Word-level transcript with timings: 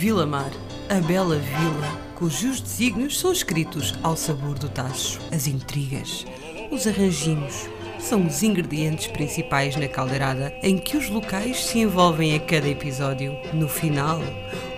Vila 0.00 0.24
Mar, 0.24 0.50
a 0.88 0.94
bela 0.94 1.36
vila 1.36 2.00
cujos 2.14 2.58
desígnios 2.58 3.20
são 3.20 3.30
escritos 3.32 3.94
ao 4.02 4.16
sabor 4.16 4.58
do 4.58 4.66
tacho. 4.66 5.20
As 5.30 5.46
intrigas, 5.46 6.24
os 6.70 6.86
arranjinhos, 6.86 7.68
são 7.98 8.26
os 8.26 8.42
ingredientes 8.42 9.08
principais 9.08 9.76
na 9.76 9.86
caldeirada 9.88 10.54
em 10.62 10.78
que 10.78 10.96
os 10.96 11.10
locais 11.10 11.66
se 11.66 11.80
envolvem 11.80 12.34
a 12.34 12.40
cada 12.40 12.66
episódio. 12.66 13.36
No 13.52 13.68
final, 13.68 14.20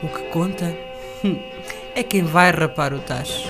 o 0.03 0.09
que 0.09 0.25
conta 0.31 0.77
é 1.95 2.03
quem 2.03 2.25
vai 2.25 2.51
rapar 2.51 2.93
o 2.93 2.99
tacho. 2.99 3.49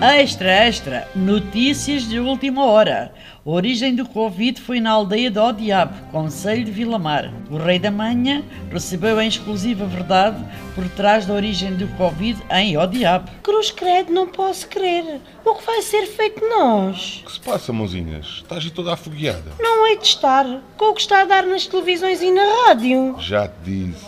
Extra, 0.00 0.48
extra! 0.48 1.08
Notícias 1.12 2.08
de 2.08 2.20
última 2.20 2.64
hora. 2.64 3.12
A 3.44 3.50
origem 3.50 3.96
do 3.96 4.06
Covid 4.06 4.60
foi 4.60 4.78
na 4.78 4.92
aldeia 4.92 5.28
de 5.28 5.40
Odiabo, 5.40 5.92
Conselho 6.12 6.64
de 6.64 6.70
Vilamar. 6.70 7.32
O 7.50 7.56
Rei 7.56 7.80
da 7.80 7.90
Manha 7.90 8.44
recebeu 8.70 9.20
em 9.20 9.26
exclusiva 9.26 9.86
verdade 9.86 10.40
por 10.76 10.88
trás 10.90 11.26
da 11.26 11.34
origem 11.34 11.74
do 11.74 11.88
Covid 11.96 12.40
em 12.48 12.78
Odiabo. 12.78 13.28
Cruz 13.42 13.72
credo, 13.72 14.12
não 14.12 14.28
posso 14.28 14.68
crer. 14.68 15.20
O 15.44 15.56
que 15.56 15.66
vai 15.66 15.82
ser 15.82 16.06
feito 16.06 16.38
de 16.42 16.46
nós? 16.46 17.20
O 17.22 17.26
que 17.26 17.32
se 17.32 17.40
passa, 17.40 17.72
mãozinhas? 17.72 18.26
Estás 18.36 18.62
aí 18.62 18.70
toda 18.70 18.92
afogueada. 18.92 19.50
Não 19.58 19.84
hei 19.88 19.98
de 19.98 20.06
estar. 20.06 20.46
Com 20.76 20.90
o 20.90 20.94
que 20.94 21.00
está 21.00 21.22
a 21.22 21.24
dar 21.24 21.44
nas 21.44 21.66
televisões 21.66 22.22
e 22.22 22.30
na 22.30 22.66
rádio. 22.68 23.16
Já 23.18 23.48
te 23.48 23.64
disse, 23.64 24.06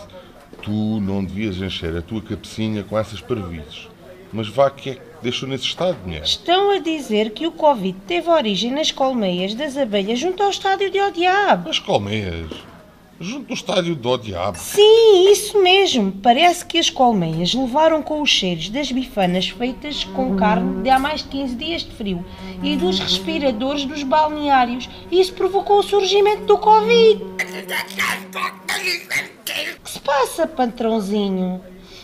tu 0.61 1.01
não 1.01 1.21
devias 1.21 1.57
encher 1.57 1.97
a 1.97 2.01
tua 2.01 2.21
cabecinha 2.21 2.81
com 2.81 2.97
essas 2.97 3.19
parvoíces. 3.19 3.91
Mas 4.33 4.47
vá 4.47 4.69
que 4.69 4.91
é 4.91 4.95
que 4.95 5.01
deixou 5.21 5.47
nesse 5.47 5.65
estado, 5.65 5.97
mulher. 6.05 6.23
Estão 6.23 6.71
a 6.71 6.79
dizer 6.79 7.31
que 7.31 7.45
o 7.45 7.51
Covid 7.51 7.97
teve 8.07 8.29
origem 8.29 8.71
nas 8.71 8.91
colmeias 8.91 9.53
das 9.53 9.77
abelhas 9.77 10.19
junto 10.19 10.41
ao 10.41 10.49
estádio 10.49 10.89
de 10.89 10.99
Odiabo. 10.99 11.69
As 11.69 11.79
colmeias. 11.79 12.71
Junto 13.21 13.49
do 13.49 13.53
estádio 13.53 13.95
do 13.95 14.17
Diabo. 14.17 14.57
Sim, 14.57 15.31
isso 15.31 15.61
mesmo. 15.61 16.11
Parece 16.11 16.65
que 16.65 16.79
as 16.79 16.89
colmeias 16.89 17.53
levaram 17.53 18.01
com 18.01 18.19
os 18.19 18.31
cheiros 18.31 18.67
das 18.69 18.91
bifanas 18.91 19.47
feitas 19.47 20.03
com 20.05 20.35
carne 20.35 20.81
de 20.81 20.89
há 20.89 20.97
mais 20.97 21.21
de 21.21 21.29
15 21.29 21.55
dias 21.55 21.83
de 21.83 21.91
frio 21.91 22.25
e 22.63 22.75
dos 22.75 22.97
respiradores 22.97 23.85
dos 23.85 24.01
balneários. 24.01 24.89
Isso 25.11 25.33
provocou 25.33 25.77
o 25.77 25.83
surgimento 25.83 26.45
do 26.45 26.57
Covid. 26.57 27.23
O 27.23 27.35
que 29.83 29.91
se 29.91 29.99
passa, 29.99 30.47
patrãozinho? 30.47 31.61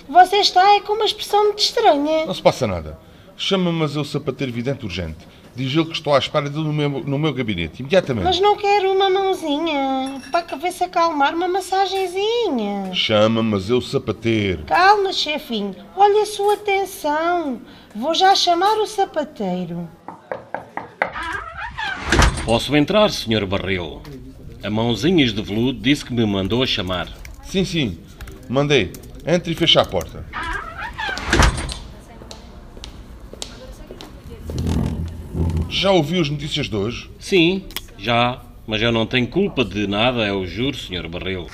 Você 0.08 0.38
está 0.38 0.76
é 0.76 0.82
com 0.82 0.94
uma 0.94 1.06
expressão 1.06 1.44
muito 1.46 1.60
estranha. 1.60 2.26
Não 2.26 2.34
se 2.34 2.42
passa 2.42 2.66
nada. 2.66 2.98
Chama-me 3.36 3.78
mas 3.78 3.96
eu 3.96 4.06
sapateiro 4.06 4.52
vidente 4.54 4.86
urgente. 4.86 5.28
Diz-lhe 5.56 5.84
que 5.86 5.94
estou 5.94 6.14
à 6.14 6.20
espera 6.20 6.50
dele 6.50 6.64
no 6.64 6.72
meu, 6.72 6.90
no 6.90 7.18
meu 7.18 7.34
gabinete, 7.34 7.80
imediatamente. 7.80 8.26
Mas 8.26 8.40
não 8.40 8.56
quero 8.56 8.92
uma 8.92 9.10
mãozinha 9.10 10.22
para 10.30 10.42
a 10.42 10.44
cabeça 10.44 10.86
acalmar, 10.86 11.34
uma 11.34 11.48
massagenzinha. 11.48 12.94
Chama-me 12.94 13.50
mas 13.50 13.70
eu 13.70 13.82
sapateiro. 13.82 14.64
Calma, 14.66 15.12
chefinho. 15.12 15.76
Olha 15.96 16.22
a 16.22 16.26
sua 16.28 16.54
atenção. 16.54 17.60
Vou 17.96 18.14
já 18.14 18.36
chamar 18.36 18.78
o 18.78 18.86
sapateiro. 18.86 19.90
Posso 22.46 22.76
entrar, 22.76 23.10
Sr. 23.10 23.46
Barril? 23.46 24.02
A 24.64 24.70
mãozinhas 24.70 25.34
de 25.34 25.42
veludo 25.42 25.80
disse 25.80 26.06
que 26.06 26.14
me 26.14 26.26
mandou 26.26 26.64
a 26.64 26.68
chamar. 26.68 27.08
Sim, 27.44 27.66
sim. 27.66 27.98
Mandei. 28.48 28.94
Entre 29.30 29.52
e 29.52 29.56
fecha 29.56 29.82
a 29.82 29.86
porta. 29.86 30.24
Já 35.70 35.92
ouviu 35.92 36.22
as 36.22 36.30
notícias 36.30 36.70
de 36.70 36.76
hoje? 36.78 37.10
Sim, 37.20 37.66
já, 37.98 38.42
mas 38.66 38.82
eu 38.82 38.90
não 38.90 39.06
tenho 39.06 39.28
culpa 39.28 39.66
de 39.66 39.86
nada, 39.86 40.26
eu 40.26 40.48
juro, 40.48 40.78
Sr. 40.78 41.10
Barril. 41.10 41.48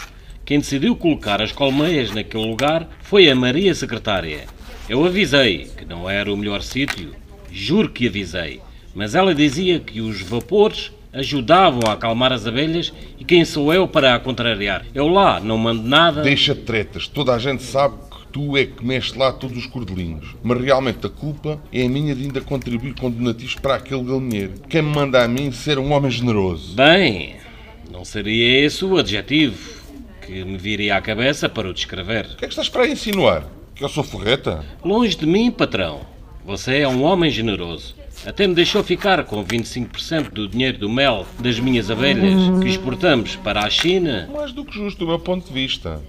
Quem 0.45 0.59
decidiu 0.59 0.95
colocar 0.95 1.41
as 1.41 1.51
colmeias 1.51 2.11
naquele 2.11 2.45
lugar 2.45 2.87
foi 3.01 3.27
a 3.27 3.33
Maria 3.33 3.73
Secretária. 3.73 4.45
Eu 4.87 5.03
avisei 5.03 5.71
que 5.75 5.83
não 5.83 6.07
era 6.07 6.31
o 6.31 6.37
melhor 6.37 6.61
sítio, 6.61 7.15
juro 7.51 7.89
que 7.89 8.07
avisei, 8.07 8.61
mas 8.93 9.15
ela 9.15 9.33
dizia 9.33 9.79
que 9.79 9.99
os 9.99 10.21
vapores 10.21 10.91
ajudavam 11.13 11.81
a 11.87 11.93
acalmar 11.93 12.33
as 12.33 12.47
abelhas 12.47 12.91
e 13.19 13.23
quem 13.23 13.45
sou 13.45 13.73
eu 13.73 13.87
para 13.87 14.15
a 14.15 14.19
contrariar? 14.19 14.85
Eu 14.93 15.07
lá 15.07 15.39
não 15.39 15.57
mando 15.57 15.83
nada. 15.83 16.23
Deixa 16.23 16.55
de 16.55 16.61
tretas, 16.61 17.07
toda 17.07 17.33
a 17.33 17.39
gente 17.39 17.61
sabe 17.61 17.95
que 18.09 18.27
tu 18.31 18.57
é 18.57 18.65
que 18.65 18.83
mexes 18.83 19.13
lá 19.13 19.31
todos 19.31 19.55
os 19.57 19.67
cordelinhos. 19.67 20.35
Mas 20.41 20.59
realmente 20.59 21.05
a 21.05 21.09
culpa 21.09 21.61
é 21.71 21.85
a 21.85 21.89
minha 21.89 22.15
de 22.15 22.23
ainda 22.23 22.41
contribuir 22.41 22.95
com 22.95 23.11
donativos 23.11 23.55
para 23.55 23.75
aquele 23.75 24.03
galinheiro. 24.03 24.53
Quem 24.67 24.81
me 24.81 24.93
manda 24.93 25.23
a 25.23 25.27
mim 25.27 25.51
ser 25.51 25.77
um 25.77 25.91
homem 25.93 26.09
generoso? 26.09 26.75
Bem, 26.75 27.35
não 27.91 28.03
seria 28.03 28.65
esse 28.65 28.83
o 28.83 28.97
adjetivo 28.97 29.83
que 30.25 30.43
me 30.43 30.57
viria 30.57 30.95
à 30.95 31.01
cabeça 31.01 31.47
para 31.47 31.69
o 31.69 31.73
descrever. 31.73 32.25
O 32.25 32.37
que 32.37 32.45
é 32.45 32.47
que 32.47 32.53
estás 32.53 32.69
para 32.69 32.87
insinuar? 32.87 33.43
Que 33.75 33.83
eu 33.83 33.89
sou 33.89 34.03
forreta? 34.03 34.63
Longe 34.83 35.15
de 35.15 35.25
mim, 35.25 35.51
patrão. 35.51 36.01
Você 36.45 36.79
é 36.79 36.87
um 36.87 37.03
homem 37.03 37.29
generoso. 37.29 37.95
Até 38.25 38.47
me 38.47 38.55
deixou 38.55 38.83
ficar 38.83 39.23
com 39.25 39.43
25% 39.43 40.29
do 40.29 40.47
dinheiro 40.47 40.77
do 40.77 40.89
mel 40.89 41.25
das 41.39 41.59
minhas 41.59 41.91
abelhas 41.91 42.33
que 42.61 42.69
exportamos 42.69 43.35
para 43.35 43.61
a 43.61 43.69
China. 43.69 44.29
Mais 44.31 44.53
do 44.53 44.63
que 44.63 44.73
justo 44.73 44.99
do 44.99 45.07
meu 45.07 45.19
ponto 45.19 45.47
de 45.47 45.53
vista. 45.53 46.01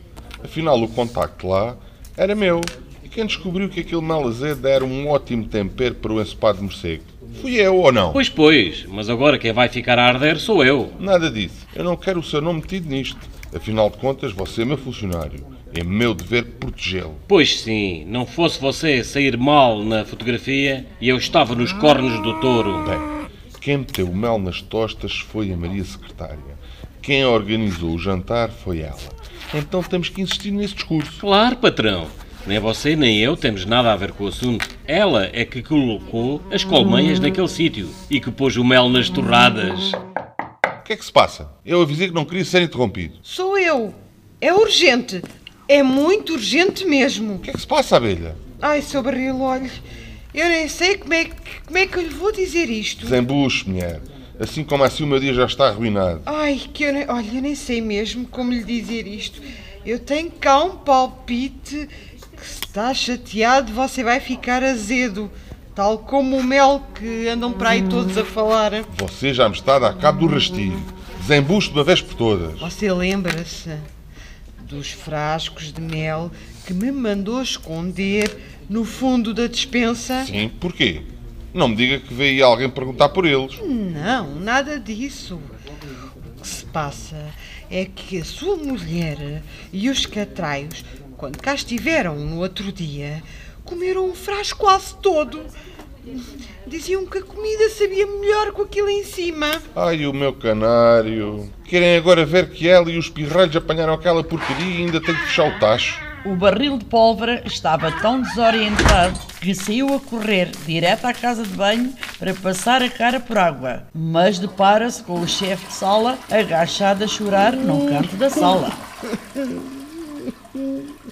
Afinal, 0.42 0.80
o 0.80 0.88
contacto 0.88 1.48
lá 1.48 1.76
era 2.16 2.34
meu. 2.34 2.60
E 3.02 3.08
quem 3.08 3.26
descobriu 3.26 3.68
que 3.68 3.80
aquele 3.80 4.00
mel 4.00 4.28
azedo 4.28 4.68
era 4.68 4.84
um 4.84 5.08
ótimo 5.08 5.46
tempero 5.46 5.96
para 5.96 6.12
o 6.12 6.20
ensopado 6.20 6.58
de 6.58 6.64
morcego? 6.64 7.02
Fui 7.40 7.54
eu 7.56 7.76
ou 7.76 7.90
não? 7.90 8.12
Pois, 8.12 8.28
pois, 8.28 8.86
mas 8.86 9.10
agora 9.10 9.36
quem 9.36 9.52
vai 9.52 9.68
ficar 9.68 9.98
a 9.98 10.06
arder 10.06 10.38
sou 10.38 10.64
eu. 10.64 10.92
Nada 11.00 11.28
disso. 11.28 11.66
Eu 11.74 11.82
não 11.82 11.96
quero 11.96 12.20
o 12.20 12.22
seu 12.22 12.40
nome 12.40 12.60
metido 12.60 12.88
nisto. 12.88 13.18
Afinal 13.52 13.90
de 13.90 13.96
contas, 13.96 14.32
você 14.32 14.62
é 14.62 14.64
meu 14.64 14.78
funcionário. 14.78 15.44
É 15.76 15.82
meu 15.82 16.14
dever 16.14 16.44
protegê-lo. 16.44 17.16
Pois 17.26 17.60
sim, 17.60 18.04
não 18.06 18.24
fosse 18.24 18.60
você 18.60 19.02
sair 19.02 19.36
mal 19.36 19.82
na 19.82 20.04
fotografia 20.04 20.86
e 21.00 21.08
eu 21.08 21.16
estava 21.16 21.52
nos 21.56 21.72
cornos 21.72 22.22
do 22.22 22.40
touro. 22.40 22.84
Bem, 22.84 23.28
quem 23.60 23.78
meteu 23.78 24.06
o 24.06 24.16
mel 24.16 24.38
nas 24.38 24.62
tostas 24.62 25.18
foi 25.18 25.52
a 25.52 25.56
Maria 25.56 25.84
Secretária. 25.84 26.38
Quem 27.02 27.24
organizou 27.24 27.90
o 27.90 27.98
jantar 27.98 28.50
foi 28.50 28.82
ela. 28.82 28.96
Então 29.52 29.82
temos 29.82 30.08
que 30.08 30.22
insistir 30.22 30.52
nesse 30.52 30.74
discurso. 30.74 31.18
Claro, 31.18 31.56
patrão. 31.56 32.06
Nem 32.46 32.60
você 32.60 32.94
nem 32.94 33.18
eu 33.18 33.36
temos 33.36 33.66
nada 33.66 33.92
a 33.92 33.96
ver 33.96 34.12
com 34.12 34.24
o 34.24 34.28
assunto. 34.28 34.68
Ela 34.86 35.28
é 35.32 35.44
que 35.44 35.60
colocou 35.60 36.40
as 36.52 36.62
colmeias 36.62 37.18
naquele 37.18 37.48
sítio 37.48 37.88
e 38.08 38.20
que 38.20 38.30
pôs 38.30 38.56
o 38.56 38.62
mel 38.62 38.88
nas 38.88 39.08
torradas. 39.08 39.90
O 39.92 40.84
que 40.84 40.92
é 40.92 40.96
que 40.96 41.04
se 41.04 41.10
passa? 41.10 41.50
Eu 41.66 41.82
avisei 41.82 42.06
que 42.06 42.14
não 42.14 42.24
queria 42.24 42.44
ser 42.44 42.62
interrompido. 42.62 43.16
Sou 43.22 43.58
eu. 43.58 43.92
É 44.40 44.52
urgente. 44.52 45.20
É 45.66 45.82
muito 45.82 46.34
urgente 46.34 46.84
mesmo. 46.84 47.36
O 47.36 47.38
que 47.38 47.50
é 47.50 47.52
que 47.52 47.60
se 47.60 47.66
passa, 47.66 47.96
abelha? 47.96 48.36
Ai, 48.60 48.82
seu 48.82 49.02
barril, 49.02 49.40
olhe. 49.40 49.70
Eu 50.34 50.48
nem 50.48 50.68
sei 50.68 50.98
como 50.98 51.14
é, 51.14 51.24
que, 51.24 51.60
como 51.64 51.78
é 51.78 51.86
que 51.86 51.96
eu 51.96 52.02
lhe 52.02 52.08
vou 52.08 52.32
dizer 52.32 52.68
isto. 52.68 53.06
Desembuche, 53.06 53.68
mulher. 53.68 54.00
Assim 54.38 54.64
como 54.64 54.82
assim 54.82 55.04
o 55.04 55.06
meu 55.06 55.20
dia 55.20 55.32
já 55.32 55.46
está 55.46 55.68
arruinado. 55.68 56.22
Ai, 56.26 56.60
que 56.72 56.84
eu 56.84 56.92
nem, 56.92 57.08
olha, 57.08 57.26
eu 57.32 57.40
nem 57.40 57.54
sei 57.54 57.80
mesmo 57.80 58.26
como 58.26 58.52
lhe 58.52 58.64
dizer 58.64 59.06
isto. 59.06 59.40
Eu 59.86 59.98
tenho 59.98 60.30
cá 60.32 60.62
um 60.62 60.76
palpite 60.76 61.88
que 62.36 62.46
se 62.46 62.60
está 62.66 62.92
chateado 62.92 63.72
você 63.72 64.02
vai 64.02 64.18
ficar 64.20 64.62
azedo. 64.62 65.30
Tal 65.74 65.98
como 65.98 66.36
o 66.36 66.42
mel 66.42 66.82
que 66.94 67.28
andam 67.28 67.52
para 67.52 67.70
aí 67.70 67.82
todos 67.82 68.18
a 68.18 68.24
falar. 68.24 68.72
Você 68.98 69.32
já 69.32 69.48
me 69.48 69.54
está 69.54 69.76
a 69.76 69.78
dar 69.78 69.98
cabo 69.98 70.26
do 70.26 70.34
rastilho. 70.34 70.80
Desembuche 71.20 71.68
de 71.68 71.74
uma 71.74 71.84
vez 71.84 72.00
por 72.02 72.14
todas. 72.14 72.58
Você 72.60 72.92
lembra-se 72.92 73.70
dos 74.66 74.90
frascos 74.90 75.72
de 75.72 75.80
mel 75.80 76.30
que 76.66 76.72
me 76.72 76.90
mandou 76.90 77.42
esconder 77.42 78.36
no 78.68 78.84
fundo 78.84 79.34
da 79.34 79.46
despensa? 79.46 80.24
Sim, 80.24 80.50
porquê? 80.60 81.02
Não 81.52 81.68
me 81.68 81.76
diga 81.76 82.00
que 82.00 82.12
veio 82.12 82.44
alguém 82.44 82.68
perguntar 82.68 83.10
por 83.10 83.24
eles. 83.24 83.60
Não, 83.62 84.34
nada 84.40 84.80
disso. 84.80 85.40
O 86.16 86.40
que 86.40 86.48
se 86.48 86.64
passa 86.66 87.30
é 87.70 87.84
que 87.84 88.18
a 88.18 88.24
sua 88.24 88.56
mulher 88.56 89.42
e 89.72 89.88
os 89.88 90.04
catraios, 90.04 90.84
quando 91.16 91.38
cá 91.38 91.54
estiveram 91.54 92.16
no 92.16 92.38
outro 92.38 92.72
dia, 92.72 93.22
comeram 93.64 94.08
um 94.08 94.14
frasco 94.14 94.58
quase 94.58 94.96
todo. 94.96 95.42
Diziam 96.66 97.06
que 97.06 97.18
a 97.18 97.22
comida 97.22 97.68
sabia 97.70 98.06
melhor 98.06 98.52
com 98.52 98.62
aquilo 98.62 98.88
em 98.88 99.04
cima. 99.04 99.50
Ai, 99.74 100.06
o 100.06 100.12
meu 100.12 100.32
canário. 100.32 101.50
Querem 101.64 101.96
agora 101.96 102.26
ver 102.26 102.50
que 102.50 102.68
ela 102.68 102.90
e 102.90 102.98
os 102.98 103.08
pirralhos 103.08 103.56
apanharam 103.56 103.94
aquela 103.94 104.22
porcaria 104.22 104.66
e 104.66 104.84
ainda 104.84 105.00
tem 105.00 105.14
que 105.14 105.22
fechar 105.22 105.48
o 105.48 105.58
tacho. 105.58 105.98
O 106.24 106.34
barril 106.34 106.78
de 106.78 106.86
pólvora 106.86 107.42
estava 107.44 107.92
tão 108.00 108.22
desorientado 108.22 109.18
que 109.40 109.54
saiu 109.54 109.94
a 109.94 110.00
correr 110.00 110.50
direto 110.64 111.04
à 111.04 111.12
casa 111.12 111.42
de 111.42 111.50
banho 111.50 111.92
para 112.18 112.32
passar 112.32 112.82
a 112.82 112.88
cara 112.88 113.20
por 113.20 113.36
água. 113.36 113.84
Mas 113.94 114.38
depara-se 114.38 115.02
com 115.02 115.20
o 115.20 115.28
chefe 115.28 115.66
de 115.66 115.74
sala 115.74 116.18
agachado 116.30 117.04
a 117.04 117.06
chorar 117.06 117.54
num 117.54 117.88
canto 117.88 118.16
da 118.16 118.30
sala. 118.30 118.72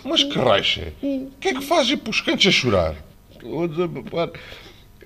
Mas 0.03 0.23
que 0.25 0.39
raixa! 0.39 0.93
O 1.03 1.31
que 1.39 1.49
é 1.49 1.55
que 1.55 1.63
faz 1.63 1.91
ir 1.91 1.99
para 1.99 2.11
os 2.11 2.21
cantos 2.23 2.47
a 2.47 2.51
chorar? 2.51 2.95
Estou 3.33 3.65
a 3.65 3.67
desabafar 3.67 4.31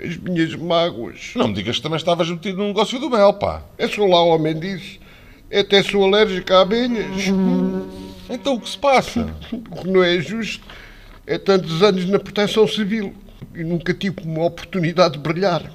as 0.02 0.16
minhas 0.16 0.54
mágoas. 0.54 1.32
Não 1.34 1.48
me 1.48 1.54
digas 1.54 1.76
que 1.76 1.82
também 1.82 1.96
estavas 1.96 2.28
metido 2.28 2.58
no 2.58 2.68
negócio 2.68 2.98
do 2.98 3.10
mel, 3.10 3.32
pá. 3.34 3.62
É 3.78 3.88
só 3.88 4.04
lá, 4.04 4.22
homem 4.22 4.58
disse. 4.58 5.00
Até 5.52 5.82
sou 5.82 6.04
alérgico 6.04 6.52
a 6.52 6.62
abelhas. 6.62 7.26
Então 8.28 8.54
o 8.54 8.60
que 8.60 8.68
se 8.68 8.78
passa? 8.78 9.34
O 9.52 9.82
que 9.82 9.88
não 9.88 10.02
é 10.02 10.18
justo 10.20 10.64
é 11.26 11.38
tantos 11.38 11.82
anos 11.82 12.04
na 12.06 12.18
proteção 12.18 12.66
civil 12.66 13.14
e 13.54 13.64
nunca 13.64 13.94
tive 13.94 14.16
uma 14.24 14.44
oportunidade 14.44 15.14
de 15.14 15.20
brilhar. 15.20 15.70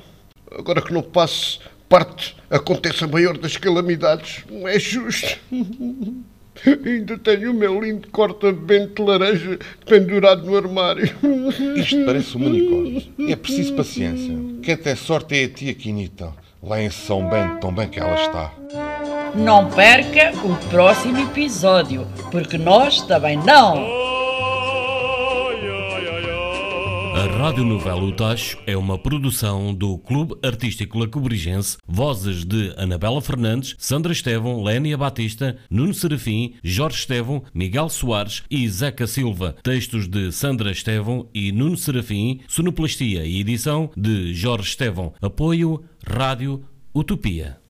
Agora 0.51 0.81
que 0.81 0.93
não 0.93 1.01
passe 1.01 1.59
parte 1.87 2.35
aconteça 2.49 3.07
maior 3.07 3.37
das 3.37 3.57
calamidades, 3.57 4.43
não 4.49 4.67
é 4.67 4.79
justo. 4.79 5.39
Ainda 6.85 7.17
tenho 7.17 7.51
o 7.51 7.53
meu 7.53 7.81
lindo 7.81 8.07
corta-vento 8.09 8.95
de 8.95 9.09
laranja 9.09 9.59
pendurado 9.85 10.45
no 10.45 10.55
armário. 10.55 11.09
Isto 11.75 12.05
parece 12.05 12.37
um 12.37 12.45
unicórnio. 12.45 13.03
É 13.27 13.35
preciso 13.35 13.73
paciência. 13.73 14.35
Que 14.61 14.71
até 14.71 14.95
sorte 14.95 15.35
é 15.35 15.45
a 15.45 15.49
tia 15.49 15.73
Quinita. 15.73 16.33
Lá 16.63 16.81
em 16.81 16.91
São 16.91 17.27
Bento, 17.27 17.59
tão 17.59 17.73
bem 17.73 17.89
que 17.89 17.99
ela 17.99 18.13
está. 18.15 18.53
Não 19.33 19.67
perca 19.69 20.31
o 20.45 20.55
próximo 20.69 21.17
episódio, 21.17 22.05
porque 22.29 22.57
nós 22.57 23.01
também 23.01 23.37
não. 23.37 24.00
A 27.21 27.27
Rádio 27.27 27.63
Novela 27.63 28.01
O 28.01 28.11
Tacho 28.11 28.57
é 28.65 28.75
uma 28.75 28.97
produção 28.97 29.75
do 29.75 29.95
Clube 29.99 30.33
Artístico 30.43 30.97
Lacobrigense, 30.97 31.77
vozes 31.87 32.43
de 32.43 32.73
Anabela 32.75 33.21
Fernandes, 33.21 33.75
Sandra 33.77 34.11
Estevão, 34.11 34.63
Lénia 34.63 34.97
Batista, 34.97 35.55
Nuno 35.69 35.93
Serafim, 35.93 36.55
Jorge 36.63 36.97
Estevão, 36.97 37.43
Miguel 37.53 37.89
Soares 37.89 38.41
e 38.49 38.67
Zeca 38.67 39.05
Silva. 39.05 39.55
Textos 39.61 40.07
de 40.07 40.31
Sandra 40.31 40.71
Estevão 40.71 41.29
e 41.31 41.51
Nuno 41.51 41.77
Serafim, 41.77 42.39
sonoplastia 42.47 43.23
e 43.23 43.39
edição 43.39 43.91
de 43.95 44.33
Jorge 44.33 44.69
Estevão. 44.69 45.13
Apoio 45.21 45.83
Rádio 46.03 46.63
Utopia. 46.91 47.60